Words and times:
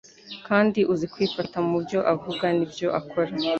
kandi 0.47 0.79
uzi 0.93 1.05
kwifata 1.13 1.57
mu 1.67 1.77
byo 1.83 1.99
avuga 2.13 2.45
n'ibyo 2.57 2.87
akora. 2.99 3.31